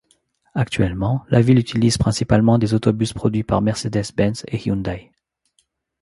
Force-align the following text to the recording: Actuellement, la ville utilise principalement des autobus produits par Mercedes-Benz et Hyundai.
Actuellement, 0.55 1.23
la 1.29 1.41
ville 1.41 1.59
utilise 1.59 1.99
principalement 1.99 2.57
des 2.57 2.73
autobus 2.73 3.13
produits 3.13 3.43
par 3.43 3.61
Mercedes-Benz 3.61 4.45
et 4.47 4.57
Hyundai. 4.57 5.11